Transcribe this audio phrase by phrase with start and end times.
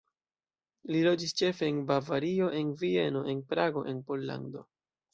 [0.95, 4.69] Li loĝis ĉefe en Bavario, en Vieno, en Prago, en Pollando.